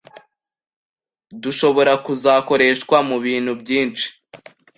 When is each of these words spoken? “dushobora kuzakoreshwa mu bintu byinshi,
“dushobora 1.43 1.93
kuzakoreshwa 2.05 2.97
mu 3.09 3.17
bintu 3.25 3.51
byinshi, 3.61 4.07